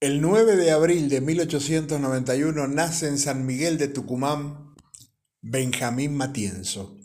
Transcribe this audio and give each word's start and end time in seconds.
El 0.00 0.22
9 0.22 0.56
de 0.56 0.70
abril 0.70 1.10
de 1.10 1.20
1891 1.20 2.68
nace 2.68 3.06
en 3.06 3.18
San 3.18 3.44
Miguel 3.44 3.76
de 3.76 3.86
Tucumán 3.86 4.74
Benjamín 5.42 6.16
Matienzo, 6.16 6.96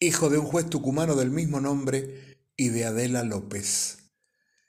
hijo 0.00 0.30
de 0.30 0.38
un 0.38 0.46
juez 0.46 0.70
tucumano 0.70 1.16
del 1.16 1.30
mismo 1.30 1.60
nombre 1.60 2.38
y 2.56 2.70
de 2.70 2.86
Adela 2.86 3.24
López. 3.24 3.98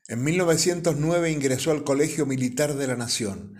En 0.10 0.22
1909 0.22 1.32
ingresó 1.32 1.72
al 1.72 1.86
Colegio 1.86 2.26
Militar 2.26 2.76
de 2.76 2.88
la 2.88 2.98
Nación. 2.98 3.56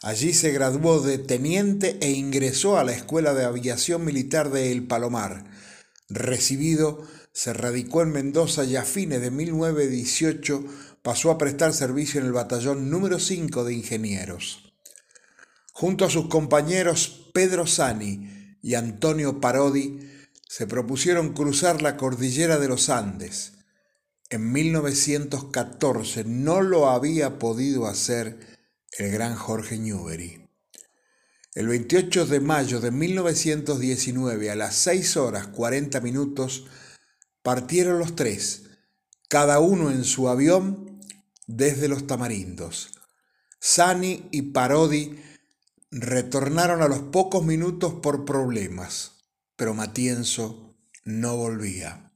Allí 0.00 0.32
se 0.32 0.52
graduó 0.52 1.00
de 1.00 1.18
teniente 1.18 1.98
e 2.02 2.12
ingresó 2.12 2.78
a 2.78 2.84
la 2.84 2.92
Escuela 2.92 3.34
de 3.34 3.46
Aviación 3.46 4.04
Militar 4.04 4.50
de 4.50 4.70
El 4.70 4.86
Palomar. 4.86 5.44
Recibido, 6.08 7.06
se 7.32 7.52
radicó 7.52 8.02
en 8.02 8.12
Mendoza 8.12 8.64
y 8.64 8.76
a 8.76 8.84
fines 8.84 9.20
de 9.20 9.30
1918 9.30 10.64
pasó 11.02 11.30
a 11.30 11.38
prestar 11.38 11.72
servicio 11.72 12.20
en 12.20 12.26
el 12.26 12.32
batallón 12.32 12.90
número 12.90 13.18
5 13.18 13.64
de 13.64 13.74
ingenieros. 13.74 14.74
Junto 15.72 16.04
a 16.04 16.10
sus 16.10 16.28
compañeros 16.28 17.30
Pedro 17.34 17.66
Sani 17.66 18.58
y 18.62 18.74
Antonio 18.74 19.40
Parodi, 19.40 19.98
se 20.48 20.66
propusieron 20.68 21.32
cruzar 21.32 21.82
la 21.82 21.96
cordillera 21.96 22.58
de 22.58 22.68
los 22.68 22.88
Andes. 22.88 23.54
En 24.30 24.52
1914 24.52 26.24
no 26.24 26.60
lo 26.60 26.88
había 26.88 27.38
podido 27.38 27.86
hacer 27.86 28.38
el 28.98 29.10
gran 29.10 29.34
Jorge 29.34 29.78
Newbery. 29.78 30.43
El 31.54 31.68
28 31.68 32.26
de 32.26 32.40
mayo 32.40 32.80
de 32.80 32.90
1919 32.90 34.50
a 34.50 34.56
las 34.56 34.74
6 34.74 35.16
horas 35.16 35.46
40 35.46 36.00
minutos 36.00 36.66
partieron 37.44 38.00
los 38.00 38.16
tres, 38.16 38.64
cada 39.28 39.60
uno 39.60 39.92
en 39.92 40.02
su 40.02 40.28
avión 40.28 41.00
desde 41.46 41.86
los 41.86 42.08
tamarindos. 42.08 42.90
Sani 43.60 44.28
y 44.32 44.42
Parodi 44.42 45.16
retornaron 45.92 46.82
a 46.82 46.88
los 46.88 46.98
pocos 46.98 47.44
minutos 47.44 47.94
por 48.02 48.24
problemas, 48.24 49.12
pero 49.54 49.74
Matienzo 49.74 50.74
no 51.04 51.36
volvía. 51.36 52.12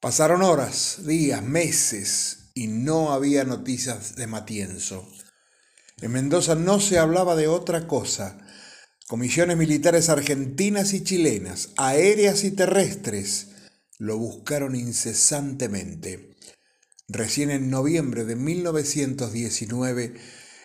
Pasaron 0.00 0.40
horas, 0.40 1.06
días, 1.06 1.42
meses 1.42 2.50
y 2.54 2.68
no 2.68 3.12
había 3.12 3.44
noticias 3.44 4.16
de 4.16 4.26
Matienzo. 4.26 5.06
En 6.02 6.12
Mendoza 6.12 6.54
no 6.54 6.78
se 6.78 6.98
hablaba 6.98 7.36
de 7.36 7.48
otra 7.48 7.86
cosa. 7.86 8.38
Comisiones 9.06 9.56
militares 9.56 10.10
argentinas 10.10 10.92
y 10.92 11.02
chilenas, 11.02 11.70
aéreas 11.78 12.44
y 12.44 12.50
terrestres, 12.50 13.48
lo 13.98 14.18
buscaron 14.18 14.76
incesantemente. 14.76 16.36
Recién 17.08 17.50
en 17.50 17.70
noviembre 17.70 18.26
de 18.26 18.36
1919 18.36 20.14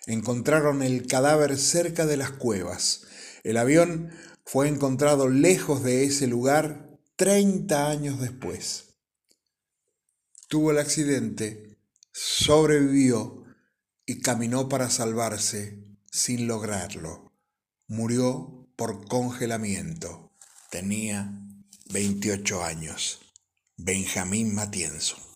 encontraron 0.06 0.82
el 0.82 1.06
cadáver 1.06 1.56
cerca 1.56 2.04
de 2.04 2.18
las 2.18 2.32
cuevas. 2.32 3.04
El 3.42 3.56
avión 3.56 4.10
fue 4.44 4.68
encontrado 4.68 5.30
lejos 5.30 5.82
de 5.82 6.04
ese 6.04 6.26
lugar 6.26 6.98
30 7.16 7.88
años 7.88 8.20
después. 8.20 8.96
Tuvo 10.48 10.72
el 10.72 10.78
accidente, 10.78 11.78
sobrevivió 12.12 13.41
y 14.06 14.20
caminó 14.20 14.68
para 14.68 14.90
salvarse 14.90 15.78
sin 16.10 16.46
lograrlo. 16.46 17.32
Murió 17.88 18.68
por 18.76 19.06
congelamiento. 19.06 20.32
Tenía 20.70 21.32
28 21.90 22.64
años. 22.64 23.20
Benjamín 23.76 24.54
Matienzo. 24.54 25.31